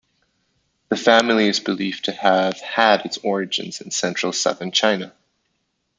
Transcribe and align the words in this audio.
The 0.89 0.95
family 0.97 1.45
is 1.47 1.59
believed 1.59 2.05
to 2.05 2.11
have 2.11 2.59
had 2.59 3.05
its 3.05 3.17
origins 3.19 3.81
in 3.81 3.91
central-southern 3.91 4.71
China. 4.71 5.13